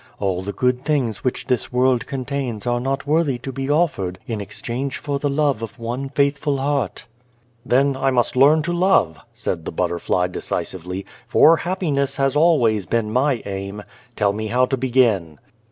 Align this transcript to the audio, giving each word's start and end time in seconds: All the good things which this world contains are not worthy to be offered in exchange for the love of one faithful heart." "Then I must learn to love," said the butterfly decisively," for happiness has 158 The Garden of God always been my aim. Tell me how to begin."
All 0.19 0.41
the 0.41 0.51
good 0.51 0.81
things 0.83 1.23
which 1.23 1.45
this 1.45 1.71
world 1.71 2.07
contains 2.07 2.65
are 2.65 2.79
not 2.79 3.05
worthy 3.05 3.37
to 3.37 3.51
be 3.51 3.69
offered 3.69 4.17
in 4.25 4.41
exchange 4.41 4.97
for 4.97 5.19
the 5.19 5.29
love 5.29 5.61
of 5.61 5.77
one 5.77 6.09
faithful 6.09 6.57
heart." 6.57 7.05
"Then 7.63 7.95
I 7.95 8.09
must 8.09 8.35
learn 8.35 8.63
to 8.63 8.73
love," 8.73 9.19
said 9.35 9.63
the 9.63 9.71
butterfly 9.71 10.25
decisively," 10.29 11.05
for 11.27 11.57
happiness 11.57 12.15
has 12.17 12.35
158 12.35 12.89
The 12.89 12.91
Garden 12.95 13.09
of 13.11 13.13
God 13.13 13.21
always 13.21 13.43
been 13.43 13.45
my 13.45 13.51
aim. 13.51 13.83
Tell 14.15 14.33
me 14.33 14.47
how 14.47 14.65
to 14.65 14.75
begin." 14.75 15.37